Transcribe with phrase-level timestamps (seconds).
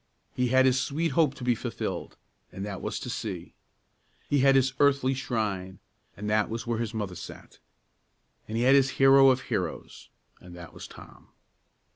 [0.35, 2.17] He had his sweet hope to be fulfilled,
[2.51, 3.53] and that was to see.
[4.27, 5.77] He had his earthly shrine,
[6.17, 7.59] and that was where his mother sat.
[8.47, 10.09] And he had his hero of heroes,
[10.39, 11.27] and that was Tom.